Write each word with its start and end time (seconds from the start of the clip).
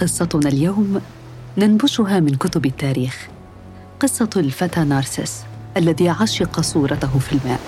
قصتنا 0.00 0.48
اليوم 0.48 1.00
ننبشها 1.58 2.20
من 2.20 2.34
كتب 2.34 2.66
التاريخ. 2.66 3.28
قصة 4.00 4.30
الفتى 4.36 4.80
نارسس 4.80 5.44
الذي 5.76 6.08
عشق 6.08 6.60
صورته 6.60 7.18
في 7.18 7.32
الماء. 7.32 7.60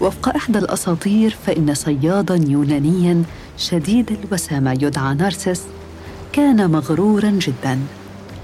وفق 0.00 0.28
إحدى 0.36 0.58
الأساطير 0.58 1.36
فإن 1.46 1.74
صيادا 1.74 2.34
يونانيا 2.34 3.22
شديد 3.58 4.18
الوسامة 4.24 4.72
يدعى 4.72 5.14
نارسس 5.14 5.62
كان 6.32 6.70
مغرورا 6.70 7.30
جدا 7.30 7.78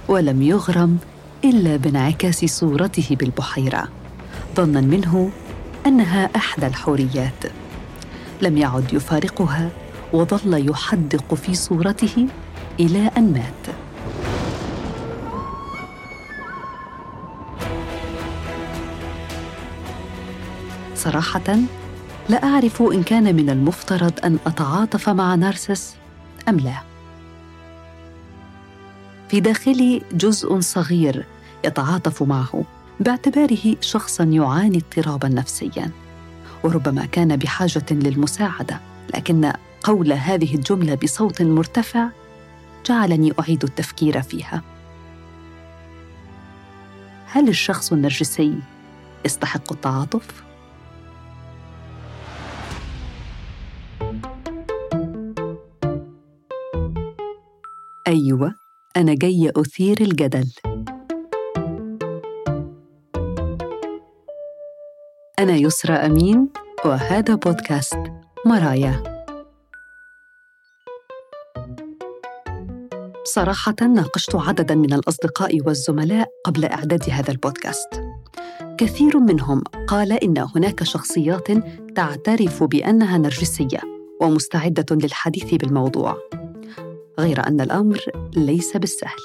ولم 0.08 0.42
يغرم 0.42 0.98
إلا 1.44 1.76
بانعكاس 1.76 2.44
صورته 2.44 3.16
بالبحيرة. 3.20 3.88
ظنا 4.56 4.80
منه 4.80 5.30
أنها 5.86 6.30
إحدى 6.36 6.66
الحوريات. 6.66 7.44
لم 8.42 8.58
يعد 8.58 8.92
يفارقها 8.92 9.70
وظل 10.12 10.70
يحدق 10.70 11.34
في 11.34 11.54
صورته 11.54 12.28
إلى 12.80 13.10
أن 13.16 13.32
مات. 13.32 13.76
صراحة 20.94 21.56
لا 22.28 22.44
أعرف 22.44 22.82
إن 22.82 23.02
كان 23.02 23.36
من 23.36 23.50
المفترض 23.50 24.12
أن 24.24 24.38
أتعاطف 24.46 25.08
مع 25.08 25.34
نارسس 25.34 25.96
أم 26.48 26.56
لا. 26.56 26.82
في 29.28 29.40
داخلي 29.40 30.02
جزء 30.12 30.60
صغير 30.60 31.26
يتعاطف 31.64 32.22
معه. 32.22 32.64
باعتباره 33.00 33.76
شخصا 33.80 34.24
يعاني 34.24 34.78
اضطرابا 34.78 35.28
نفسيا 35.28 35.90
وربما 36.64 37.06
كان 37.06 37.36
بحاجة 37.36 37.86
للمساعدة 37.90 38.80
لكن 39.14 39.52
قول 39.82 40.12
هذه 40.12 40.54
الجملة 40.54 40.94
بصوت 40.94 41.42
مرتفع 41.42 42.08
جعلني 42.86 43.32
أعيد 43.40 43.64
التفكير 43.64 44.22
فيها. 44.22 44.62
هل 47.26 47.48
الشخص 47.48 47.92
النرجسي 47.92 48.58
يستحق 49.24 49.72
التعاطف؟ 49.72 50.42
أيوه 58.06 58.54
أنا 58.96 59.14
جاية 59.14 59.52
أثير 59.56 60.00
الجدل. 60.00 60.71
أنا 65.42 65.56
يسرى 65.56 65.94
أمين 65.94 66.48
وهذا 66.84 67.34
بودكاست 67.34 67.98
مرايا 68.46 69.02
صراحة 73.24 73.74
ناقشت 73.80 74.34
عددا 74.34 74.74
من 74.74 74.92
الأصدقاء 74.92 75.60
والزملاء 75.66 76.28
قبل 76.44 76.64
إعداد 76.64 77.10
هذا 77.10 77.30
البودكاست. 77.30 77.88
كثير 78.78 79.18
منهم 79.18 79.62
قال 79.88 80.12
إن 80.12 80.46
هناك 80.56 80.84
شخصيات 80.84 81.48
تعترف 81.96 82.62
بأنها 82.64 83.18
نرجسية 83.18 83.80
ومستعدة 84.20 84.96
للحديث 84.96 85.54
بالموضوع. 85.54 86.16
غير 87.18 87.46
أن 87.46 87.60
الأمر 87.60 87.98
ليس 88.36 88.76
بالسهل. 88.76 89.22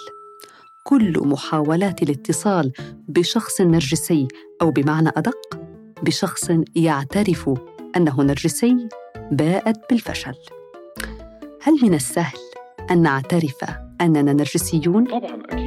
كل 0.84 1.14
محاولات 1.28 2.04
الاتصال 2.04 2.72
بشخص 3.08 3.62
نرجسي 3.62 4.28
أو 4.62 4.72
بمعنى 4.72 5.10
أدق 5.18 5.57
بشخص 6.04 6.52
يعترف 6.76 7.50
أنه 7.96 8.22
نرجسي 8.22 8.88
باءت 9.32 9.90
بالفشل. 9.90 10.36
هل 11.62 11.74
من 11.84 11.94
السهل 11.94 12.38
أن 12.92 13.02
نعترف 13.02 13.56
أننا 14.02 14.34
نرجسيون؟ 14.34 15.06
طبعا 15.06 15.44
أكيد 15.50 15.67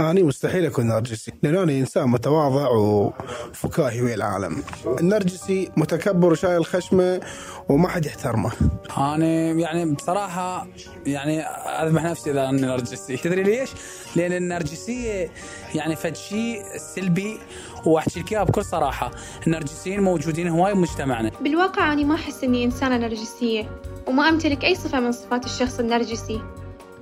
أنا 0.00 0.22
مستحيل 0.22 0.66
أكون 0.66 0.86
نرجسي 0.86 1.32
لأنه 1.42 1.62
أنا 1.62 1.72
إنسان 1.72 2.08
متواضع 2.08 2.68
وفكاهي 2.68 4.02
ويا 4.02 4.14
العالم. 4.14 4.62
النرجسي 5.00 5.70
متكبر 5.76 6.32
وشايل 6.32 6.66
خشمة 6.66 7.20
وما 7.68 7.88
حد 7.88 8.06
يحترمه. 8.06 8.52
أنا 8.98 9.26
يعني 9.52 9.94
بصراحة 9.94 10.66
يعني 11.06 11.40
أذبح 11.42 12.02
نفسي 12.02 12.30
إذا 12.30 12.48
أني 12.48 12.62
نرجسي. 12.62 13.16
تدري 13.16 13.42
ليش؟ 13.42 13.70
لأن 14.16 14.32
النرجسية 14.32 15.30
يعني 15.74 15.96
فد 15.96 16.16
شيء 16.16 16.62
سلبي 16.94 17.38
وأحكي 17.86 18.20
لك 18.20 18.34
بكل 18.34 18.64
صراحة. 18.64 19.10
النرجسيين 19.46 20.00
موجودين 20.00 20.48
هواي 20.48 20.74
بمجتمعنا 20.74 21.30
بالواقع 21.40 21.92
أنا 21.92 22.04
ما 22.04 22.14
أحس 22.14 22.44
إني 22.44 22.64
إنسانة 22.64 22.96
نرجسية 22.96 23.80
وما 24.06 24.28
أمتلك 24.28 24.64
أي 24.64 24.74
صفة 24.74 25.00
من 25.00 25.12
صفات 25.12 25.44
الشخص 25.44 25.78
النرجسي. 25.80 26.40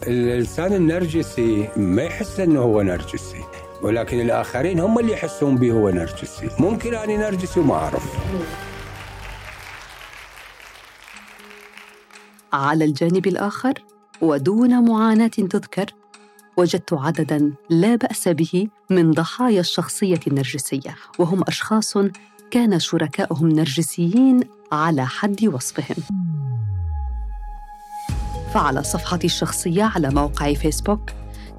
الإنسان 0.02 0.72
النرجسي 0.72 1.68
ما 1.76 2.02
يحس 2.02 2.40
أنه 2.40 2.60
هو 2.60 2.82
نرجسي 2.82 3.44
ولكن 3.82 4.20
الآخرين 4.20 4.80
هم 4.80 4.98
اللي 4.98 5.12
يحسون 5.12 5.56
به 5.56 5.72
هو 5.72 5.90
نرجسي. 5.90 6.50
ممكن 6.58 6.94
أني 6.94 7.16
نرجسي 7.16 7.60
وما 7.60 7.74
أعرف. 7.74 8.02
على 12.52 12.84
الجانب 12.84 13.26
الآخر 13.26 13.74
ودون 14.20 14.84
معاناة 14.84 15.26
تذكر 15.26 15.86
وجدت 16.56 16.92
عددا 16.92 17.52
لا 17.70 17.96
بأس 17.96 18.28
به 18.28 18.68
من 18.90 19.10
ضحايا 19.10 19.60
الشخصية 19.60 20.20
النرجسية 20.26 20.96
وهم 21.18 21.42
أشخاص 21.48 21.94
كان 22.50 22.78
شركائهم 22.78 23.48
نرجسيين 23.48 24.40
على 24.72 25.06
حد 25.06 25.44
وصفهم. 25.44 25.96
فعلى 28.54 28.82
صفحتي 28.82 29.26
الشخصية 29.26 29.82
على 29.82 30.10
موقع 30.10 30.54
فيسبوك. 30.54 31.10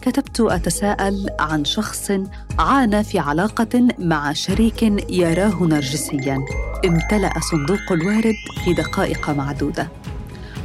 كتبت 0.01 0.39
أتساءل 0.39 1.29
عن 1.39 1.66
شخص 1.66 2.11
عانى 2.59 3.03
في 3.03 3.19
علاقة 3.19 3.88
مع 4.00 4.33
شريك 4.33 4.83
يراه 5.09 5.63
نرجسيا. 5.63 6.45
امتلأ 6.85 7.33
صندوق 7.51 7.91
الوارد 7.91 8.35
في 8.63 8.73
دقائق 8.73 9.29
معدودة. 9.29 9.88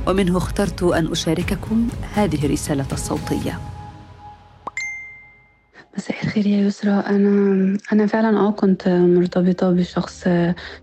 ومنه 0.07 0.37
اخترت 0.37 0.83
أن 0.83 1.11
أشارككم 1.13 1.89
هذه 2.15 2.47
الرسالة 2.47 2.87
الصوتية. 2.93 3.61
مساء 5.99 6.17
الخير 6.25 6.47
يا 6.47 6.59
يسرا 6.67 7.01
أنا 7.09 7.77
أنا 7.93 8.07
فعلا 8.07 8.39
آه 8.39 8.51
كنت 8.51 8.89
مرتبطة 8.89 9.71
بشخص 9.71 10.25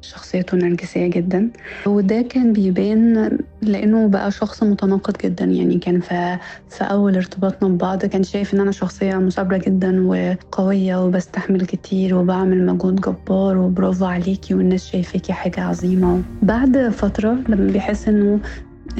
شخصيته 0.02 0.58
نرجسية 0.58 1.08
جدا. 1.08 1.50
وده 1.86 2.22
كان 2.22 2.54
بيبان 2.54 3.38
لأنه 3.62 4.08
بقى 4.08 4.32
شخص 4.32 4.64
متناقض 4.64 5.18
جدا 5.24 5.46
يعني 5.46 5.78
كان 5.80 6.00
في 6.00 6.38
في 6.70 6.84
أول 6.84 7.16
ارتباطنا 7.16 7.70
ببعض 7.70 8.06
كان 8.06 8.24
شايف 8.24 8.54
إن 8.54 8.60
أنا 8.60 8.72
شخصية 8.72 9.16
مثابرة 9.16 9.58
جدا 9.58 10.08
وقوية 10.08 11.06
وبستحمل 11.06 11.66
كتير 11.66 12.16
وبعمل 12.16 12.66
مجهود 12.66 13.02
جبار 13.02 13.58
وبرافو 13.58 14.06
عليكي 14.06 14.54
والناس 14.54 14.92
شايفاكي 14.92 15.34
حاجة 15.34 15.62
عظيمة. 15.62 16.22
بعد 16.42 16.90
فترة 16.90 17.38
لما 17.50 17.72
بيحس 17.72 18.08
إنه 18.08 18.40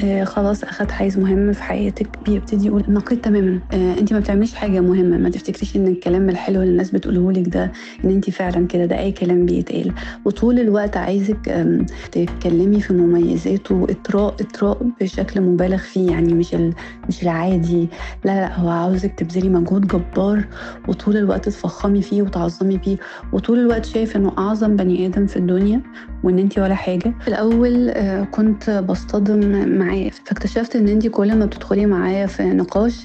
آه 0.04 0.24
خلاص 0.24 0.64
اخد 0.64 0.90
حيز 0.90 1.18
مهم 1.18 1.52
في 1.52 1.62
حياتك 1.62 2.06
بيبتدي 2.26 2.66
يقول 2.66 2.84
نقيض 2.88 3.18
تماما. 3.20 3.60
آه 3.72 3.98
انت 3.98 4.12
ما 4.12 4.18
بتعمليش 4.18 4.54
حاجة 4.54 4.80
مهمة 4.80 5.18
ما 5.18 5.30
تفتكريش 5.30 5.76
إن 5.76 5.86
الكلام 5.86 6.28
الحلو 6.30 6.60
اللي 6.60 6.70
الناس 6.72 6.90
بتقوله 6.90 7.32
لك 7.32 7.48
ده 7.48 7.72
إن 8.04 8.10
انت 8.10 8.30
فعلا 8.30 8.66
كده 8.66 8.84
ده 8.86 8.98
أي 8.98 9.12
كلام 9.12 9.46
بيتقال. 9.46 9.92
وطول 10.24 10.58
الوقت 10.60 10.96
عايزك 10.96 11.66
تتكلمي 12.12 12.80
في 12.80 12.92
مميزاته 12.92 13.86
اطراء 13.90 14.34
إطراء 14.40 14.90
بشكل 15.00 15.40
مبالغ 15.40 15.76
فيه 15.78 16.10
يعني 16.10 16.34
مش 16.34 16.54
مش 17.08 17.22
العادي. 17.22 17.88
لا 18.24 18.40
لا 18.40 18.58
هو 18.58 18.68
عاوزك 18.68 19.14
تبذلي 19.14 19.48
مجهود 19.48 19.86
جبار 19.86 20.44
وطول 20.88 21.16
الوقت 21.16 21.48
تفخمي 21.48 22.02
فيه 22.02 22.22
وتعظمي 22.22 22.78
فيه. 22.78 22.96
وطول 23.32 23.58
الوقت 23.58 23.84
شايف 23.84 24.16
إنه 24.16 24.32
أعظم 24.38 24.76
بني 24.76 25.06
آدم 25.06 25.26
في 25.26 25.36
الدنيا 25.36 25.80
وإن 26.24 26.38
انت 26.38 26.58
ولا 26.58 26.74
حاجة. 26.74 27.14
في 27.20 27.28
الأول 27.28 27.88
آه 27.88 28.24
كنت 28.24 28.70
بصطدم 28.70 29.38
معاه 29.88 30.08
فاكتشفت 30.10 30.76
إن 30.76 30.88
انت 30.88 31.06
كل 31.06 31.38
ما 31.38 31.46
بتدخلي 31.46 31.86
معايا 31.86 32.26
في 32.26 32.42
نقاش 32.42 32.96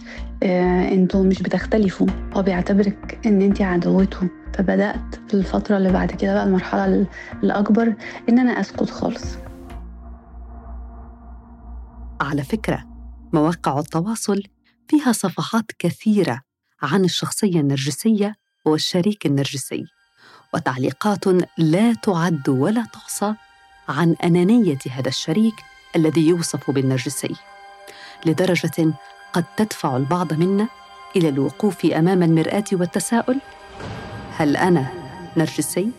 آه 0.44 0.92
أنتوا 0.92 1.24
مش 1.24 1.42
بتختلفوا. 1.42 2.08
هو 2.34 2.42
بيعتبرك 2.42 3.20
إن 3.26 3.42
انت 3.42 3.62
عدوته. 3.62 4.30
فبدأت 4.54 5.16
في 5.28 5.34
الفترة 5.34 5.78
اللي 5.78 5.92
بعد 5.92 6.12
كده 6.12 6.34
بقى 6.34 6.44
المرحلة 6.44 7.08
الأكبر 7.44 7.96
إن 8.30 8.40
أنا 8.40 8.60
أسكت 8.60 8.90
خالص. 8.90 9.24
على 12.22 12.44
فكرة 12.44 12.84
مواقع 13.34 13.80
التواصل 13.80 14.44
فيها 14.88 15.12
صفحات 15.12 15.66
كثيرة 15.80 16.42
عن 16.82 17.04
الشخصية 17.06 17.60
النرجسية 17.60 18.36
والشريك 18.66 19.26
النرجسي 19.26 19.86
وتعليقات 20.54 21.26
لا 21.58 21.94
تعد 21.94 22.50
ولا 22.50 22.86
تحصى 22.94 23.34
عن 23.90 24.16
أنانية 24.24 24.78
هذا 24.92 25.08
الشريك 25.08 25.54
الذي 25.95 26.28
يوصف 26.28 26.72
بالنرجسي 26.72 27.36
لدرجة 28.25 28.94
قد 29.34 29.45
تدفع 29.57 29.98
البعض 29.98 30.34
منا 30.34 30.68
إلى 31.16 31.30
الوقوف 31.30 31.86
أمام 31.86 32.24
المرآة 32.24 32.63
والتساؤل 32.72 33.40
هل 34.38 34.57
أنا 34.57 34.88
نرجسي؟ 35.38 35.90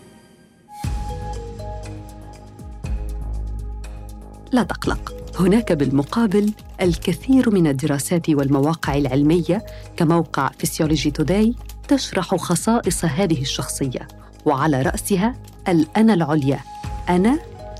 لا 4.52 4.62
تقلق 4.62 5.14
هناك 5.40 5.72
بالمقابل 5.72 6.52
الكثير 6.80 7.50
من 7.50 7.66
الدراسات 7.66 8.30
والمواقع 8.30 8.94
العلمية 8.94 9.66
كموقع 9.96 10.50
فيسيولوجي 10.58 11.10
توداي 11.10 11.54
تشرح 11.88 12.34
خصائص 12.34 13.04
هذه 13.04 13.42
الشخصية 13.42 14.08
وعلى 14.44 14.82
رأسها 14.82 15.34
الأنا 15.68 16.14
العليا 16.14 16.60
أنا 17.08 17.38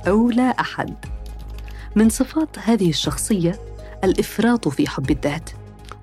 اولى 0.09 0.55
أحد. 0.61 0.95
من 1.97 2.09
صفات 2.09 2.59
هذه 2.59 2.89
الشخصية 2.89 3.59
الإفراط 4.05 4.69
في 4.69 4.89
حب 4.89 5.11
الذات 5.11 5.51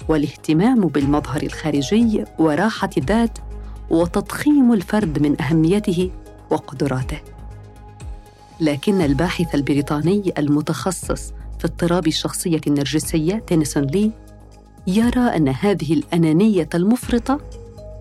والاهتمام 0.09 0.87
بالمظهر 0.87 1.43
الخارجي 1.43 2.23
وراحة 2.39 2.89
الذات 2.97 3.37
وتضخيم 3.89 4.73
الفرد 4.73 5.19
من 5.19 5.41
أهميته 5.41 6.11
وقدراته. 6.49 7.19
لكن 8.61 9.01
الباحث 9.01 9.55
البريطاني 9.55 10.33
المتخصص 10.37 11.33
في 11.59 11.65
اضطراب 11.65 12.07
الشخصية 12.07 12.61
النرجسية 12.67 13.35
تينيسون 13.47 13.83
لي 13.83 14.11
يرى 14.87 15.21
أن 15.21 15.47
هذه 15.47 15.93
الأنانية 15.93 16.69
المفرطة 16.75 17.39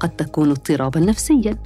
قد 0.00 0.10
تكون 0.10 0.50
اضطرابا 0.50 1.00
نفسيا 1.00 1.58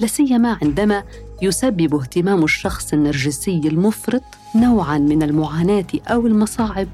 لا 0.00 0.06
سيما 0.06 0.58
عندما 0.62 1.04
يسبب 1.42 1.94
اهتمام 1.94 2.44
الشخص 2.44 2.92
النرجسي 2.92 3.60
المفرط 3.64 4.22
نوعا 4.54 4.98
من 4.98 5.22
المعاناة 5.22 5.86
أو 6.06 6.26
المصاعب 6.26 6.88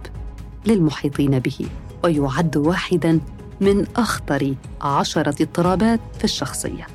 للمحيطين 0.66 1.38
به 1.38 1.66
ويعد 2.04 2.56
واحدا 2.56 3.20
من 3.60 3.86
أخطر 3.96 4.54
عشرة 4.80 5.42
اضطرابات 5.42 6.00
في 6.18 6.24
الشخصية. 6.24 6.86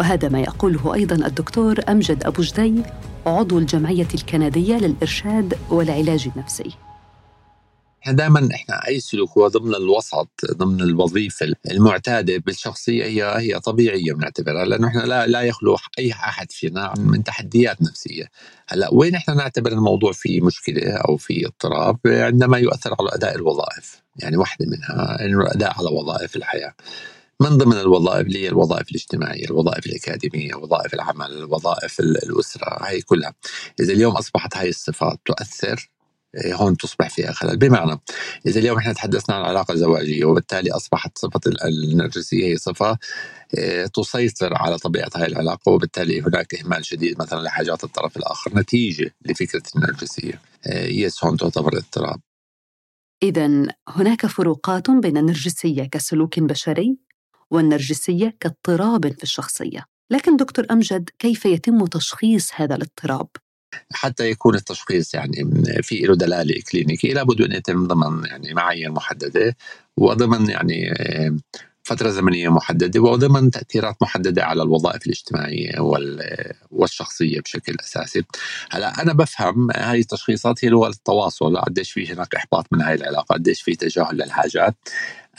وهذا 0.00 0.28
ما 0.28 0.40
يقوله 0.40 0.94
أيضا 0.94 1.26
الدكتور 1.26 1.80
أمجد 1.88 2.24
أبو 2.24 2.42
جدي 2.42 2.82
عضو 3.26 3.58
الجمعية 3.58 4.08
الكندية 4.14 4.76
للإرشاد 4.76 5.54
والعلاج 5.70 6.28
النفسي. 6.36 6.87
إحنا 8.08 8.16
دائما 8.16 8.48
إحنا 8.54 8.86
أي 8.88 9.00
سلوك 9.00 9.30
هو 9.38 9.48
ضمن 9.48 9.74
الوسط 9.74 10.28
ضمن 10.52 10.80
الوظيفة 10.80 11.54
المعتادة 11.70 12.36
بالشخصية 12.36 13.04
هي 13.04 13.22
هي 13.22 13.60
طبيعية 13.60 14.12
بنعتبرها 14.12 14.64
لأنه 14.64 14.88
إحنا 14.88 15.00
لا 15.00 15.26
لا 15.26 15.40
يخلو 15.42 15.76
أي 15.98 16.12
أحد 16.12 16.52
فينا 16.52 16.94
من 16.98 17.24
تحديات 17.24 17.82
نفسية. 17.82 18.24
هلأ 18.68 18.88
وين 18.92 19.14
إحنا 19.14 19.34
نعتبر 19.34 19.72
الموضوع 19.72 20.12
فيه 20.12 20.40
مشكلة 20.40 20.92
أو 20.92 21.16
في 21.16 21.46
اضطراب؟ 21.46 21.98
عندما 22.06 22.58
يؤثر 22.58 22.94
على 23.00 23.08
أداء 23.12 23.34
الوظائف 23.34 24.02
يعني 24.16 24.36
واحدة 24.36 24.66
منها 24.66 25.24
إنه 25.24 25.40
الاداء 25.40 25.74
على 25.78 25.88
وظائف 25.88 26.36
الحياة. 26.36 26.74
من 27.40 27.48
ضمن 27.48 27.76
الوظائف 27.76 28.26
اللي 28.26 28.44
هي 28.44 28.48
الوظائف 28.48 28.90
الاجتماعية، 28.90 29.44
الوظائف 29.44 29.86
الأكاديمية، 29.86 30.54
وظائف 30.54 30.94
العمل، 30.94 31.44
وظائف 31.44 32.00
الأسرة، 32.00 32.86
هاي 32.86 33.00
كلها. 33.00 33.34
إذا 33.80 33.92
اليوم 33.92 34.16
أصبحت 34.16 34.56
هاي 34.56 34.68
الصفات 34.68 35.18
تؤثر 35.24 35.90
هون 36.52 36.76
تصبح 36.76 37.10
فيها 37.10 37.32
خلل 37.32 37.56
بمعنى 37.56 38.00
إذا 38.46 38.60
اليوم 38.60 38.78
إحنا 38.78 38.92
تحدثنا 38.92 39.36
عن 39.36 39.42
علاقة 39.42 39.74
زواجية 39.74 40.24
وبالتالي 40.24 40.70
أصبحت 40.70 41.18
صفة 41.18 41.40
النرجسية 41.64 42.46
هي 42.46 42.56
صفة 42.56 42.98
إيه، 43.54 43.86
تسيطر 43.86 44.56
على 44.56 44.78
طبيعة 44.78 45.10
هذه 45.16 45.26
العلاقة 45.26 45.72
وبالتالي 45.72 46.20
هناك 46.20 46.54
إهمال 46.54 46.86
شديد 46.86 47.18
مثلا 47.18 47.42
لحاجات 47.42 47.84
الطرف 47.84 48.16
الآخر 48.16 48.58
نتيجة 48.58 49.14
لفكرة 49.26 49.62
النرجسية. 49.76 50.40
إيه، 50.66 51.04
يس 51.04 51.24
هون 51.24 51.36
تعتبر 51.36 51.76
اضطراب. 51.76 52.20
إذا 53.22 53.66
هناك 53.88 54.26
فروقات 54.26 54.90
بين 54.90 55.16
النرجسية 55.16 55.84
كسلوك 55.84 56.40
بشري 56.40 56.98
والنرجسية 57.50 58.36
كاضطراب 58.40 59.12
في 59.12 59.22
الشخصية. 59.22 59.84
لكن 60.10 60.36
دكتور 60.36 60.66
أمجد 60.70 61.10
كيف 61.18 61.46
يتم 61.46 61.86
تشخيص 61.86 62.50
هذا 62.54 62.74
الاضطراب؟ 62.74 63.28
حتى 63.92 64.30
يكون 64.30 64.54
التشخيص 64.54 65.14
يعني 65.14 65.50
في 65.82 66.00
له 66.00 66.16
دلالة 66.16 66.54
كلينيكية 66.72 67.14
لابد 67.14 67.40
أن 67.40 67.52
يتم 67.52 67.86
ضمن 67.86 68.26
يعني 68.26 68.54
معايير 68.54 68.92
محددة 68.92 69.56
وضمن 69.96 70.50
يعني 70.50 70.94
فترة 71.88 72.10
زمنية 72.10 72.48
محددة 72.48 73.00
وضمن 73.00 73.50
تأثيرات 73.50 73.96
محددة 74.02 74.44
على 74.44 74.62
الوظائف 74.62 75.06
الاجتماعية 75.06 75.72
والشخصية 76.70 77.40
بشكل 77.40 77.76
أساسي. 77.80 78.22
هلا 78.70 79.02
أنا 79.02 79.12
بفهم 79.12 79.70
هاي 79.70 80.00
التشخيصات 80.00 80.64
هي 80.64 80.68
لغة 80.68 80.88
التواصل 80.88 81.56
قديش 81.56 81.92
في 81.92 82.12
هناك 82.12 82.34
إحباط 82.34 82.66
من 82.72 82.82
هاي 82.82 82.94
العلاقة 82.94 83.34
قديش 83.34 83.62
في 83.62 83.74
تجاهل 83.76 84.16
للحاجات. 84.16 84.76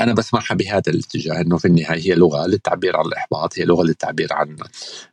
أنا 0.01 0.13
بسمعها 0.13 0.53
بهذا 0.55 0.83
الاتجاه 0.87 1.41
إنه 1.41 1.57
في 1.57 1.65
النهاية 1.65 2.01
هي 2.01 2.15
لغة 2.15 2.47
للتعبير 2.47 2.97
عن 2.97 3.05
الإحباط 3.05 3.59
هي 3.59 3.65
لغة 3.65 3.83
للتعبير 3.83 4.33
عن 4.33 4.55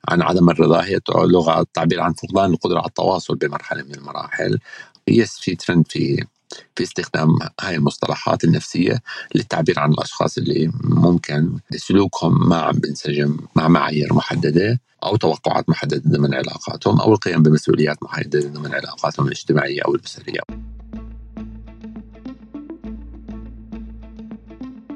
عن 0.09 0.23
عدم 0.23 0.51
الرضا 0.51 0.85
هي 0.85 1.01
لغة 1.09 1.59
للتعبير 1.59 2.01
عن 2.01 2.13
فقدان 2.13 2.51
القدرة 2.51 2.79
على 2.79 2.87
التواصل 2.87 3.37
بمرحلة 3.37 3.83
من 3.83 3.95
المراحل. 3.95 4.59
يس 5.09 5.39
في 5.39 5.55
ترند 5.55 5.85
في 5.89 6.25
في 6.77 6.83
استخدام 6.83 7.39
هاي 7.61 7.77
المصطلحات 7.77 8.45
النفسية 8.45 9.03
للتعبير 9.35 9.79
عن 9.79 9.93
الأشخاص 9.93 10.39
اللي 10.39 10.71
ممكن 10.85 11.59
سلوكهم 11.77 12.49
ما 12.49 12.57
عم 12.57 12.79
بينسجم 12.79 13.37
مع 13.57 13.69
معايير 13.69 14.15
محددة 14.15 14.81
أو 15.05 15.17
توقعات 15.17 15.69
محددة 15.69 16.03
ضمن 16.07 16.35
علاقاتهم 16.35 17.01
أو 17.01 17.13
القيام 17.13 17.43
بمسؤوليات 17.43 18.03
محددة 18.03 18.49
ضمن 18.49 18.75
علاقاتهم 18.75 19.27
الاجتماعية 19.27 19.83
أو 19.83 19.95
الأسرية 19.95 20.41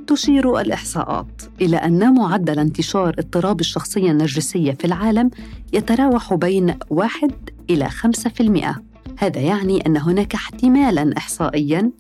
تشير 0.06 0.61
الإحصاءات 0.61 1.43
إلى 1.61 1.76
أن 1.76 2.14
معدل 2.14 2.58
انتشار 2.58 3.14
اضطراب 3.19 3.61
الشخصية 3.61 4.11
النرجسية 4.11 4.73
في 4.73 4.85
العالم 4.85 5.31
يتراوح 5.73 6.35
بين 6.35 6.75
1 6.91 7.50
إلى 7.70 7.91
5%. 7.91 8.89
هذا 9.20 9.40
يعني 9.40 9.87
أن 9.87 9.96
هناك 9.96 10.34
احتمالاً 10.34 11.17
إحصائياً 11.17 11.90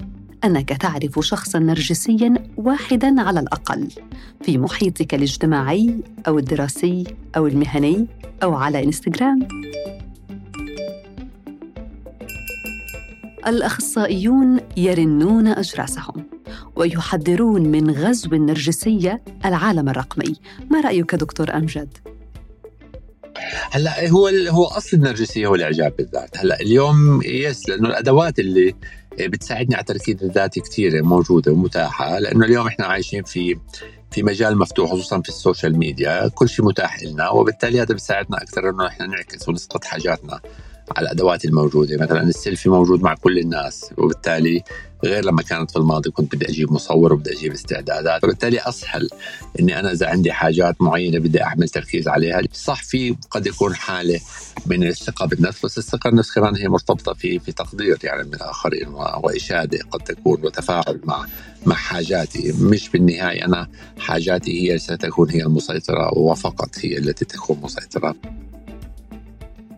أنك 0.44 0.68
تعرف 0.68 1.18
شخصاً 1.20 1.58
نرجسياً 1.58 2.34
واحداً 2.56 3.20
على 3.20 3.40
الأقل 3.40 3.88
في 4.42 4.58
محيطك 4.58 5.14
الاجتماعي 5.14 5.96
أو 6.28 6.38
الدراسي 6.38 7.04
أو 7.36 7.46
المهني 7.46 8.06
أو 8.42 8.54
على 8.54 8.84
إنستغرام. 8.84 9.48
الأخصائيون 13.46 14.60
يرنون 14.76 15.46
أجراسهم 15.46 16.26
ويحذرون 16.76 17.62
من 17.62 17.90
غزو 17.90 18.32
النرجسية 18.32 19.22
العالم 19.44 19.88
الرقمي 19.88 20.36
ما 20.70 20.80
رأيك 20.80 21.14
دكتور 21.14 21.56
أمجد؟ 21.56 22.09
هلا 23.70 24.08
هو 24.08 24.28
هو 24.28 24.64
اصل 24.64 24.96
النرجسية 24.96 25.46
هو 25.46 25.54
الإعجاب 25.54 25.96
بالذات. 25.96 26.36
هلا 26.36 26.60
اليوم 26.60 27.22
yes 27.24 27.68
لأنه 27.68 27.88
الأدوات 27.88 28.38
اللي 28.38 28.74
بتساعدني 29.20 29.74
على 29.74 29.80
التركيز 29.80 30.24
الذاتي 30.24 30.60
كثيره 30.60 31.02
موجودة 31.02 31.52
ومتاحة 31.52 32.18
لأنه 32.18 32.44
اليوم 32.46 32.66
إحنا 32.66 32.86
عايشين 32.86 33.22
في 33.22 33.56
في 34.10 34.22
مجال 34.22 34.58
مفتوح 34.58 34.90
خصوصا 34.90 35.20
في 35.20 35.28
ال 35.28 35.35
social 35.35 35.78
media 35.78 36.28
كل 36.28 36.48
شيء 36.48 36.64
متاح 36.64 37.02
لنا 37.02 37.30
وبالتالي 37.30 37.82
هذا 37.82 37.94
بيساعدنا 37.94 38.42
أكثر 38.42 38.70
إنه 38.70 38.86
إحنا 38.86 39.06
نعكس 39.06 39.48
ونسقط 39.48 39.84
حاجاتنا. 39.84 40.40
على 40.96 41.04
الأدوات 41.04 41.44
الموجودة. 41.44 41.96
مثلا 41.96 42.22
السيلفي 42.22 42.68
موجود 42.68 43.02
مع 43.02 43.14
كل 43.14 43.38
الناس 43.38 43.90
وبالتالي 43.96 44.62
غير 45.04 45.24
لما 45.24 45.42
كانت 45.42 45.70
في 45.70 45.76
الماضي 45.76 46.10
كنت 46.10 46.34
بدي 46.34 46.48
أجيب 46.48 46.72
مصور 46.72 47.12
وبدي 47.12 47.32
أجيب 47.32 47.52
استعدادات. 47.52 48.22
فبالتالي 48.22 48.60
أسهل 48.60 49.08
إني 49.60 49.78
أنا 49.80 49.92
إذا 49.92 50.06
عندي 50.08 50.32
حاجات 50.32 50.82
معينة 50.82 51.18
بدي 51.18 51.42
أعمل 51.42 51.68
تركيز 51.68 52.08
عليها. 52.08 52.42
صح 52.52 52.82
في 52.82 53.16
قد 53.30 53.46
يكون 53.46 53.74
حالة 53.74 54.20
من 54.66 54.84
الثقة 54.84 55.26
بالنفس 55.26 55.64
بس 55.64 55.78
الثقة 55.78 56.10
بالنفس 56.10 56.34
كمان 56.34 56.56
هي 56.56 56.68
مرتبطة 56.68 57.14
في 57.14 57.38
في 57.38 57.52
تقدير 57.52 57.98
يعني 58.04 58.22
من 58.22 58.34
الآخرين 58.34 58.88
وإشادة 59.22 59.78
قد 59.90 60.00
تكون 60.00 60.44
وتفاعل 60.44 61.00
مع 61.04 61.26
مع 61.66 61.74
حاجاتي. 61.74 62.52
مش 62.60 62.88
بالنهاية 62.88 63.44
أنا 63.44 63.68
حاجاتي 63.98 64.72
هي 64.72 64.78
ستكون 64.78 65.30
هي 65.30 65.42
المسيطرة 65.42 66.18
وفقط 66.18 66.70
هي 66.78 66.98
التي 66.98 67.24
تكون 67.24 67.60
مسيطرة. 67.62 68.14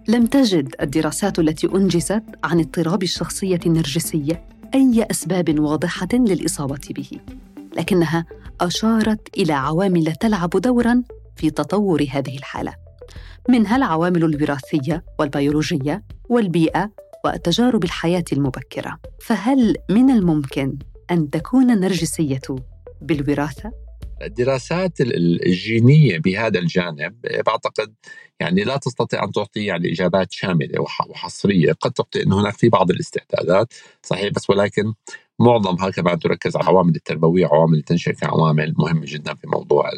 لم 0.09 0.27
تجد 0.27 0.75
الدراسات 0.81 1.39
التي 1.39 1.67
أنجزت 1.67 2.23
عن 2.45 2.61
اضطراب 2.61 3.03
الشخصية 3.03 3.61
النرجسية 3.67 4.45
أي 4.75 5.07
أسباب 5.11 5.61
واضحة 5.61 6.09
للإصابة 6.13 6.81
به 6.91 7.11
لكنها 7.77 8.27
أشارت 8.61 9.39
إلى 9.39 9.53
عوامل 9.53 10.13
تلعب 10.13 10.51
دورا 10.51 11.03
في 11.37 11.51
تطور 11.51 12.07
هذه 12.11 12.39
الحالة 12.39 12.75
منها 13.49 13.77
العوامل 13.77 14.25
الوراثية 14.25 15.05
والبيولوجية 15.19 16.05
والبيئة 16.29 16.91
وتجارب 17.25 17.85
الحياة 17.85 18.25
المبكرة. 18.33 18.99
فهل 19.21 19.77
من 19.91 20.11
الممكن 20.11 20.79
أن 21.11 21.31
تكون 21.31 21.71
النرجسية 21.71 22.41
بالوراثة؟ 23.01 23.73
الدراسات 24.23 25.01
الجينية 25.01 26.19
بهذا 26.19 26.59
الجانب 26.59 27.15
بعتقد 27.47 27.95
يعني 28.41 28.65
لا 28.65 28.77
تستطيع 28.77 29.25
أن 29.25 29.33
تعطي 29.33 29.65
يعني 29.65 29.93
إجابات 29.93 30.33
شاملة 30.33 30.81
وحصرية، 30.81 31.73
قد 31.73 31.93
تعطي 31.93 32.23
انه 32.23 32.41
هناك 32.41 32.55
في 32.55 32.69
بعض 32.69 32.91
الاستعدادات 32.91 33.73
صحيح 34.03 34.33
بس 34.33 34.51
ولكن 34.51 34.95
معظمها 35.39 35.91
كمان 35.91 36.19
تركز 36.19 36.57
على 36.57 36.65
العوامل 36.65 36.95
التربوية 36.97 37.47
وعوامل 37.47 37.79
التنشئه 37.79 38.13
كعوامل 38.13 38.75
مهمة 38.79 39.05
جدا 39.07 39.35
في 39.35 39.47
موضوع 39.47 39.91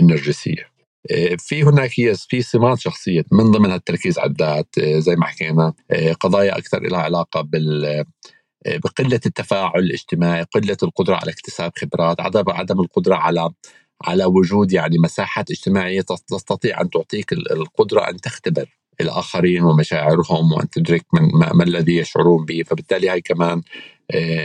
النرجسية. 0.00 0.72
آه، 1.10 1.36
في 1.38 1.62
هناك 1.62 1.98
يس 1.98 2.26
في 2.26 2.42
سمات 2.42 2.78
شخصية 2.78 3.24
من 3.32 3.50
ضمنها 3.50 3.76
التركيز 3.76 4.18
على 4.18 4.30
الذات 4.30 4.78
آه، 4.78 4.98
زي 4.98 5.16
ما 5.16 5.26
حكينا 5.26 5.72
آه، 5.90 6.12
قضايا 6.12 6.58
أكثر 6.58 6.82
لها 6.82 7.00
علاقة 7.00 7.40
بال 7.40 8.04
بقلة 8.66 9.20
التفاعل 9.26 9.80
الاجتماعي، 9.80 10.42
قلة 10.42 10.76
القدرة 10.82 11.16
على 11.16 11.30
اكتساب 11.32 11.72
خبرات، 11.76 12.20
عدم 12.20 12.44
عدم 12.48 12.80
القدرة 12.80 13.14
على 13.14 13.50
على 14.02 14.24
وجود 14.24 14.72
يعني 14.72 14.98
مساحات 14.98 15.50
اجتماعية 15.50 16.00
تستطيع 16.00 16.80
أن 16.80 16.90
تعطيك 16.90 17.32
القدرة 17.32 18.08
أن 18.08 18.16
تختبر 18.16 18.78
الآخرين 19.00 19.62
ومشاعرهم 19.62 20.52
وأن 20.52 20.70
تدرك 20.70 21.06
من 21.12 21.28
ما 21.56 21.64
الذي 21.64 21.96
يشعرون 21.96 22.44
به، 22.44 22.62
فبالتالي 22.66 23.08
هاي 23.08 23.20
كمان 23.20 23.62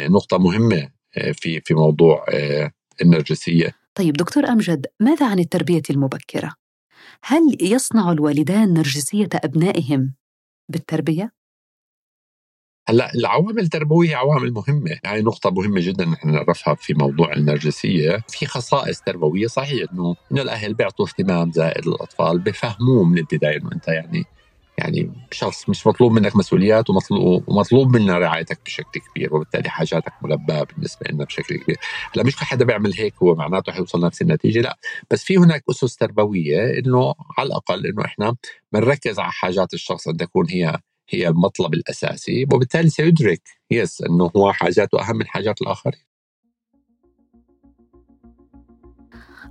نقطة 0.09 0.37
مهمة 0.37 0.89
في 1.33 1.61
في 1.61 1.73
موضوع 1.73 2.25
النرجسية. 3.01 3.75
طيب 3.95 4.13
دكتور 4.13 4.47
أمجد، 4.47 4.85
ماذا 4.99 5.29
عن 5.29 5.39
التربية 5.39 5.81
المبكرة؟ 5.89 6.53
هل 7.23 7.57
يصنع 7.61 8.11
الوالدان 8.11 8.73
نرجسية 8.73 9.29
أبنائهم 9.35 10.13
بالتربية؟ 10.69 11.31
هلأ 12.89 13.13
العوامل 13.15 13.59
التربوية 13.59 14.15
عوامل 14.15 14.53
مهمة، 14.53 14.99
هاي 15.05 15.21
نقطة 15.21 15.49
مهمة 15.51 15.81
جدا 15.81 16.05
نحن 16.05 16.29
نعرفها 16.31 16.75
في 16.75 16.93
موضوع 16.93 17.33
النرجسية، 17.33 18.19
في 18.29 18.45
خصائص 18.45 19.01
تربوية 19.01 19.47
صحيح 19.47 19.85
إنه 19.93 20.15
إنه 20.31 20.41
الأهل 20.41 20.73
بيعطوا 20.73 21.05
اهتمام 21.07 21.51
زائد 21.51 21.87
للاطفال، 21.87 22.39
بفهموه 22.39 23.03
من 23.03 23.17
البداية 23.17 23.57
إنه 23.57 23.71
أنت 23.71 23.87
يعني 23.87 24.23
يعني 24.77 25.11
شخص 25.31 25.69
مش 25.69 25.87
مطلوب 25.87 26.11
منك 26.11 26.35
مسؤوليات 26.35 26.89
ومطلوب 26.89 27.43
ومطلوب 27.49 27.97
منا 27.97 28.17
رعايتك 28.17 28.59
بشكل 28.65 28.99
كبير 28.99 29.35
وبالتالي 29.35 29.69
حاجاتك 29.69 30.13
ملباه 30.21 30.63
بالنسبة 30.63 31.05
لنا 31.11 31.25
بشكل 31.25 31.57
كبير، 31.57 31.77
هلأ 32.15 32.23
مش 32.23 32.35
حدا 32.35 32.65
بيعمل 32.65 32.93
هيك 32.93 33.13
هو 33.23 33.35
معناته 33.35 33.71
حيوصل 33.71 34.05
نفس 34.05 34.21
النتيجة 34.21 34.61
لأ. 34.61 34.77
بس 35.11 35.23
في 35.23 35.37
هناك 35.37 35.63
أسس 35.69 35.95
تربوية 35.97 36.79
إنه 36.79 37.13
على 37.37 37.47
الأقل 37.47 37.85
إنه 37.87 38.05
إحنا 38.05 38.35
بنركز 38.71 39.19
على 39.19 39.31
حاجات 39.31 39.73
الشخص 39.73 40.07
ان 40.07 40.17
تكون 40.17 40.49
هي 40.49 40.79
هي 41.09 41.27
المطلب 41.27 41.73
الأساسي 41.73 42.43
وبالتالي 42.53 42.89
سيدرك 42.89 43.41
يس 43.71 44.01
إنه 44.01 44.31
هو 44.35 44.53
حاجاته 44.53 45.01
اهم 45.01 45.15
من 45.15 45.27
حاجات 45.27 45.61
الآخرين. 45.61 46.13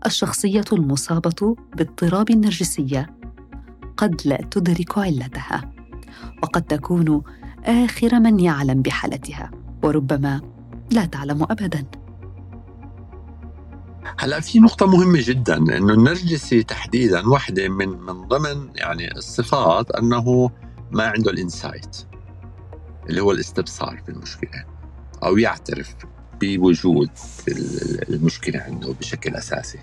الشخصية 0.06 0.64
المصابة 0.72 1.56
باضطراب 1.76 2.30
النرجسيه 2.30 3.16
قد 3.96 4.20
لا 4.24 4.36
تدرك 4.50 4.98
علتها 4.98 5.72
وقد 6.42 6.62
تكون 6.62 7.22
آخر 7.64 8.20
من 8.20 8.40
يعلم 8.40 8.82
بحالتها 8.82 9.50
وربما 9.82 10.40
لا 10.90 11.04
تعلم 11.04 11.42
ابدا 11.42 11.86
هلا 14.18 14.40
في 14.40 14.58
نقطة 14.58 14.86
مهمة 14.86 15.18
جدا 15.22 15.56
إنه 15.56 15.94
النرجسي 15.94 16.62
تحديدا 16.62 17.28
واحدة 17.28 17.68
من 17.68 17.88
من 17.88 18.28
ضمن 18.28 18.70
يعني 18.76 19.16
الصفات 19.16 19.90
أنه 19.90 20.50
ما 20.92 21.04
عنده 21.04 21.30
الإنسايت 21.30 21.96
اللي 23.08 23.20
هو 23.20 23.32
الاستبصار 23.32 24.02
في 24.06 24.08
المشكلة 24.08 24.64
أو 25.22 25.38
يعترف 25.38 25.94
بوجود 26.40 27.10
المشكلة 28.08 28.60
عنده 28.60 28.92
بشكل 28.92 29.34
أساسي. 29.34 29.78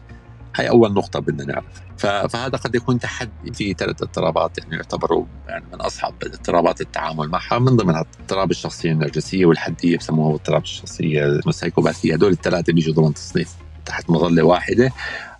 هاي 0.56 0.70
أول 0.70 0.94
نقطة 0.94 1.20
بدنا 1.20 1.46
نعرفها 1.46 2.28
فهذا 2.28 2.58
قد 2.58 2.75
يكون 2.75 3.00
تحدي 3.00 3.54
في 3.54 3.74
ثلاث 3.74 4.01
اضطرابات 4.01 4.58
يعني 4.58 4.75
يعتبروا 4.75 5.25
يعني 5.48 5.66
من 5.74 5.82
أصعب 5.82 6.13
اضطرابات 6.24 6.82
التعامل 6.82 7.28
معها 7.28 7.60
من 7.60 7.75
ضمنها 7.75 8.06
اضطراب 8.22 8.51
الشخصية 8.51 8.92
النرجسية 8.92 9.46
والحدية 9.46 9.98
بسموها 9.98 10.36
اضطراب 10.36 10.63
الشخصية 10.63 11.25
السايكوباثية. 11.25 12.13
هدول 12.13 12.32
الثلاثة 12.32 12.74
بيجوا 12.74 12.94
ضمن 12.94 13.13
تصنيف 13.13 13.56
تحت 13.86 14.10
مظلة 14.10 14.44
واحدة. 14.44 14.92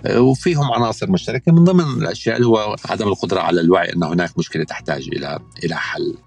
وفيهم 0.08 0.72
عناصر 0.74 1.12
مشتركة 1.12 1.52
من 1.52 1.64
ضمن 1.64 2.02
الأشياء 2.02 2.36
اللي 2.36 2.48
هو 2.48 2.76
عدم 2.90 3.08
القدرة 3.08 3.40
على 3.40 3.62
الوعي 3.62 3.94
أن 3.94 4.04
هناك 4.04 4.38
مشكلة 4.38 4.64
تحتاج 4.64 5.08
إلى 5.08 5.40
إلى 5.64 5.76
حل. 5.76 6.18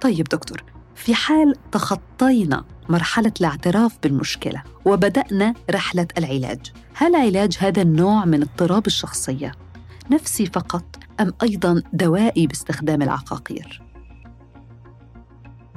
طيب 0.00 0.24
دكتور 0.24 0.64
في 0.94 1.14
حال 1.14 1.54
تخطينا 1.72 2.64
مرحلة 2.88 3.32
الاعتراف 3.40 3.98
بالمشكلة 4.02 4.62
وبدأنا 4.84 5.54
رحلة 5.70 6.06
العلاج 6.18 6.72
هل 6.94 7.16
علاج 7.16 7.56
هذا 7.58 7.82
النوع 7.82 8.24
من 8.24 8.42
اضطراب 8.42 8.86
الشخصية 8.86 9.52
نفسي 10.10 10.46
فقط 10.46 10.84
أم 11.20 11.32
أيضا 11.42 11.82
دوائي 11.92 12.46
باستخدام 12.46 13.02
العقاقير؟ 13.02 13.83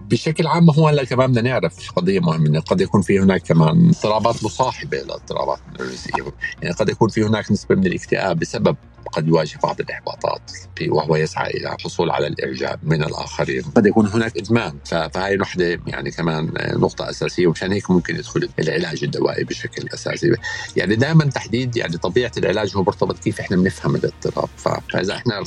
بشكل 0.09 0.47
عام 0.47 0.69
هو 0.69 0.87
هلا 0.87 1.03
كمان 1.03 1.31
بدنا 1.31 1.49
نعرف 1.49 1.91
قضية 1.91 2.19
مهمة 2.19 2.59
قد 2.59 2.81
يكون 2.81 3.01
في 3.01 3.19
هناك 3.19 3.41
كمان 3.41 3.89
اضطرابات 3.89 4.43
مصاحبة 4.43 4.97
للاضطرابات 4.97 5.59
النرجسيه 5.67 6.13
يعني 6.61 6.75
قد 6.75 6.89
يكون 6.89 7.09
في 7.09 7.23
هناك 7.23 7.51
نسبة 7.51 7.75
من 7.75 7.85
الاكتئاب 7.85 8.39
بسبب 8.39 8.75
قد 9.11 9.27
يواجه 9.27 9.59
بعض 9.63 9.79
الإحباطات 9.79 10.51
وهو 10.87 11.15
يسعى 11.15 11.49
إلى 11.49 11.73
الحصول 11.73 12.09
على 12.11 12.27
الإعجاب 12.27 12.79
من 12.83 13.03
الآخرين. 13.03 13.61
قد 13.61 13.85
يكون 13.85 14.07
هناك 14.07 14.37
إدمان 14.37 14.77
فهي 14.85 15.37
وحدة 15.41 15.79
يعني 15.87 16.11
كمان 16.11 16.53
نقطة 16.57 17.09
أساسية 17.09 17.47
ومشان 17.47 17.71
هيك 17.71 17.91
ممكن 17.91 18.15
يدخل 18.15 18.49
العلاج 18.59 19.03
الدوائي 19.03 19.43
بشكل 19.43 19.87
أساسي. 19.93 20.35
يعني 20.75 20.95
دائما 20.95 21.25
تحديد 21.25 21.77
يعني 21.77 21.97
طبيعة 21.97 22.31
العلاج 22.37 22.77
هو 22.77 22.83
مرتبط 22.83 23.19
كيف 23.19 23.39
إحنا 23.39 23.57
بنفهم 23.57 23.95
الاضطراب. 23.95 24.49
فإذا 24.57 25.15
إحنا 25.15 25.43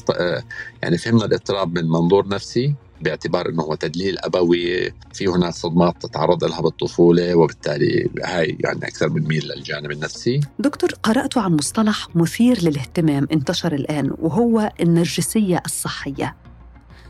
يعني 0.83 0.99
فهمنا 0.99 1.25
الاضطراب 1.25 1.79
من 1.79 1.89
منظور 1.89 2.29
نفسي 2.29 2.75
باعتبار 3.01 3.49
إنه 3.49 3.63
هو 3.63 3.75
تدليل 3.75 4.19
أبوي 4.19 4.93
في 5.13 5.27
هناك 5.27 5.55
صدمات 5.55 6.03
تتعرض 6.03 6.45
لها 6.45 6.61
بالطفولة 6.61 7.35
وبالتالي 7.35 8.11
هاي 8.25 8.59
يعني 8.61 8.85
أكثر 8.85 9.09
بنميل 9.09 9.49
للجانب 9.49 9.91
النفسي. 9.91 10.41
دكتور 10.59 10.91
قرأت 11.03 11.39
عن 11.39 11.57
مصطلح 11.57 12.17
مثير 12.17 12.63
للاهتمام 12.63 13.29
انتشر 13.33 13.73
الآن 13.75 14.11
وهو 14.19 14.73
النرجسية 14.81 15.63
الصحية. 15.67 16.37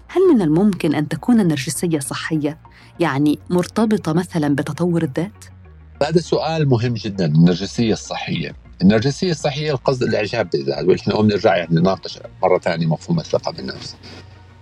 هل 0.08 0.22
من 0.34 0.42
الممكن 0.42 0.94
أن 0.94 1.08
تكون 1.08 1.40
النرجسية 1.40 1.98
صحية؟ 1.98 2.58
يعني 3.00 3.38
مرتبطة 3.50 4.12
مثلا 4.12 4.54
بتطور 4.54 5.02
الذات؟ 5.02 5.44
هذا 6.02 6.20
سؤال 6.20 6.68
مهم 6.68 6.94
جدا 6.94 7.26
النرجسية 7.26 7.92
الصحية. 7.92 8.56
النرجسية 8.82 9.30
الصحية 9.30 9.72
القصد 9.72 10.02
الإعجاب 10.02 10.50
بالذات 10.50 10.84
ونحن 10.84 11.10
بنرجع 11.10 11.56
يعني 11.56 11.80
نناقش 11.80 12.18
مرة 12.42 12.58
ثانية 12.58 12.86
مفهوم 12.86 13.20
الثقة 13.20 13.52
بالنفس. 13.52 13.96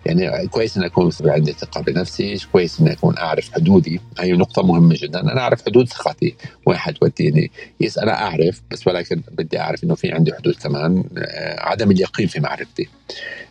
يعني 0.08 0.48
كويس 0.48 0.76
ان 0.76 0.82
أكون 0.82 1.10
عندي 1.24 1.52
ثقة 1.52 1.80
بنفسي 1.80 2.38
كويس 2.52 2.80
ان 2.80 2.88
أكون 2.88 3.18
أعرف 3.18 3.52
حدودي 3.52 4.00
هي 4.18 4.32
نقطة 4.32 4.62
مهمة 4.62 4.96
جدا 4.98 5.20
أنا 5.20 5.40
أعرف 5.40 5.66
حدود 5.66 5.88
ثقتي 5.88 6.34
وين 6.66 6.78
حتوديني 6.78 7.50
يس 7.80 7.98
أنا 7.98 8.12
أعرف 8.22 8.62
بس 8.70 8.86
ولكن 8.86 9.22
بدي 9.32 9.60
أعرف 9.60 9.84
إنه 9.84 9.94
في 9.94 10.12
عندي 10.12 10.34
حدود 10.34 10.54
كمان 10.54 11.04
آه، 11.18 11.60
عدم 11.60 11.90
اليقين 11.90 12.26
في 12.26 12.40
معرفتي 12.40 12.88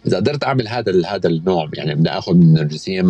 إذا 0.08 0.18
قدرت 0.18 0.44
أعمل 0.44 0.68
هذا 0.68 1.08
هذا 1.08 1.30
النوع 1.30 1.70
يعني 1.74 1.96
بدي 1.96 2.10
آخذ 2.10 2.34
من 2.34 2.44
النرجسيه 2.44 3.08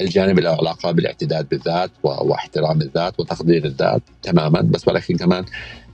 الجانب 0.00 0.38
له 0.38 0.50
علاقه 0.50 0.90
بالاعتداد 0.90 1.48
بالذات 1.48 1.90
واحترام 2.02 2.80
الذات 2.82 3.20
وتقدير 3.20 3.64
الذات 3.64 4.02
تماما 4.22 4.60
بس 4.60 4.88
ولكن 4.88 5.16
كمان 5.16 5.44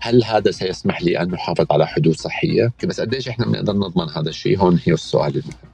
هل 0.00 0.24
هذا 0.24 0.50
سيسمح 0.50 1.02
لي 1.02 1.18
أن 1.20 1.34
أحافظ 1.34 1.66
على 1.70 1.86
حدود 1.86 2.16
صحية؟ 2.16 2.72
بس 2.84 3.00
قديش 3.00 3.28
إحنا 3.28 3.46
بنقدر 3.46 3.72
نضمن 3.72 4.08
هذا 4.08 4.28
الشيء؟ 4.28 4.58
هون 4.58 4.80
هي 4.86 4.92
السؤال 4.92 5.36
المهم. 5.36 5.73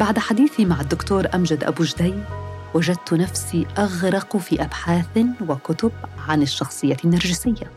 بعد 0.00 0.18
حديثي 0.18 0.64
مع 0.64 0.80
الدكتور 0.80 1.26
أمجد 1.34 1.64
أبو 1.64 1.84
جدي 1.84 2.14
وجدت 2.74 3.14
نفسي 3.14 3.66
أغرق 3.78 4.36
في 4.36 4.62
أبحاث 4.62 5.26
وكتب 5.48 5.92
عن 6.28 6.42
الشخصية 6.42 6.96
النرجسية. 7.04 7.70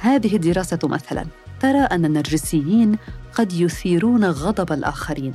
هذه 0.00 0.36
الدراسة 0.36 0.78
مثلا 0.84 1.26
ترى 1.60 1.78
أن 1.78 2.04
النرجسيين 2.04 2.96
قد 3.34 3.52
يثيرون 3.52 4.24
غضب 4.24 4.72
الآخرين 4.72 5.34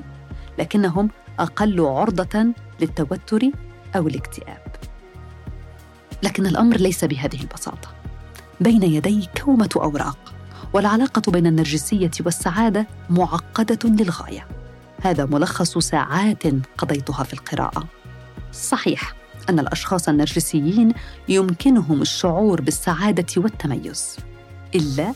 لكنهم 0.60 1.10
أقل 1.39 1.79
عرضة 1.79 2.45
للتوتر 2.81 3.50
أو 3.95 4.07
الاكتئاب. 4.07 4.75
لكن 6.24 6.45
الأمر 6.45 6.77
ليس 6.77 7.05
بهذه 7.05 7.41
البساطة. 7.41 7.89
بين 8.62 8.83
يدي 8.83 9.29
كومة 9.43 9.69
أوراق 9.75 10.33
والعلاقة 10.74 11.31
بين 11.31 11.48
النرجسية 11.48 12.12
والسعادة 12.25 12.88
معقدة 13.10 13.89
للغاية. 13.89 14.60
هذا 15.01 15.25
ملخص 15.25 15.77
ساعات 15.77 16.43
قضيتها 16.77 17.24
في 17.24 17.34
القراءة. 17.34 17.88
صحيح 18.53 19.13
أن 19.50 19.60
الأشخاص 19.60 20.10
النرجسيين 20.10 20.93
يمكنهم 21.29 22.01
الشعور 22.01 22.62
بالسعادة 22.62 23.25
والتميز 23.38 24.17
إلا 24.75 25.13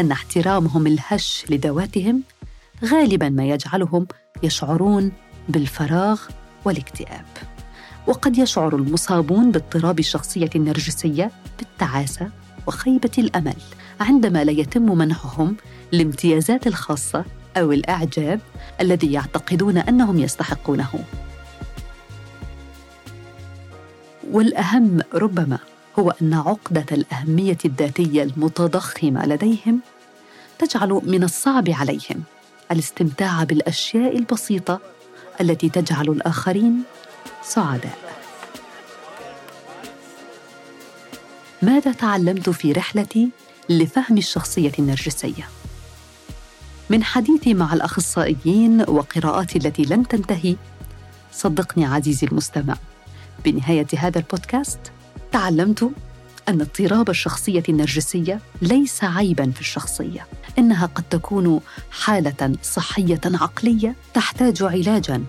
أن 0.00 0.12
احترامهم 0.12 0.86
الهش 0.86 1.44
لذواتهم 1.50 2.22
غالبا 2.84 3.28
ما 3.28 3.44
يجعلهم 3.48 4.06
يشعرون 4.42 5.12
بالفراغ 5.48 6.20
والاكتئاب. 6.64 7.26
وقد 8.06 8.38
يشعر 8.38 8.76
المصابون 8.76 9.50
باضطراب 9.52 9.98
الشخصية 9.98 10.50
النرجسية 10.56 11.30
بالتعاسة 11.58 12.30
وخيبة 12.66 13.10
الأمل 13.18 13.56
عندما 14.00 14.44
لا 14.44 14.52
يتم 14.52 14.98
منحهم 14.98 15.56
الامتيازات 15.94 16.66
الخاصة 16.66 17.24
أو 17.60 17.72
الإعجاب 17.72 18.40
الذي 18.80 19.12
يعتقدون 19.12 19.78
أنهم 19.78 20.18
يستحقونه. 20.18 21.04
والأهم 24.30 25.00
ربما 25.14 25.58
هو 25.98 26.10
أن 26.22 26.34
عقدة 26.34 26.86
الأهمية 26.92 27.58
الذاتية 27.64 28.22
المتضخمة 28.22 29.26
لديهم 29.26 29.80
تجعل 30.58 31.00
من 31.04 31.24
الصعب 31.24 31.70
عليهم 31.70 32.22
الاستمتاع 32.72 33.44
بالأشياء 33.44 34.16
البسيطة 34.16 34.80
التي 35.40 35.68
تجعل 35.68 36.08
الآخرين 36.08 36.82
سعداء. 37.42 37.98
ماذا 41.62 41.92
تعلمت 41.92 42.50
في 42.50 42.72
رحلتي 42.72 43.28
لفهم 43.68 44.18
الشخصية 44.18 44.72
النرجسية؟ 44.78 45.48
من 46.90 47.04
حديثي 47.04 47.54
مع 47.54 47.74
الأخصائيين 47.74 48.80
وقراءاتي 48.80 49.58
التي 49.58 49.82
لن 49.82 50.08
تنتهي. 50.08 50.56
صدقني 51.32 51.84
عزيزي 51.84 52.26
المستمع 52.26 52.76
بنهاية 53.44 53.86
هذا 53.96 54.18
البودكاست 54.18 54.78
تعلمت 55.32 55.90
أن 56.48 56.60
اضطراب 56.60 57.10
الشخصية 57.10 57.62
النرجسية 57.68 58.40
ليس 58.62 59.04
عيبا 59.04 59.50
في 59.50 59.60
الشخصية 59.60 60.26
إنها 60.58 60.86
قد 60.86 61.02
تكون 61.10 61.60
حالة 61.90 62.56
صحية 62.62 63.20
عقلية 63.24 63.94
تحتاج 64.14 64.62
علاجا 64.62 65.24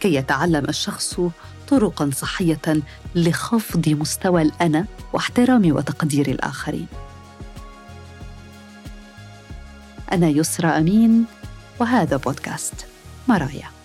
كي 0.00 0.14
يتعلم 0.14 0.64
الشخص 0.68 1.20
طرقا 1.68 2.10
صحية 2.14 2.82
لخفض 3.14 3.88
مستوى 3.88 4.42
الأنا 4.42 4.86
واحترام 5.12 5.72
وتقدير 5.72 6.28
الآخرين. 6.28 6.86
أنا 10.16 10.28
يسرى 10.28 10.68
أمين 10.68 11.24
وهذا 11.80 12.16
بودكاست 12.16 12.86
مرايا. 13.28 13.75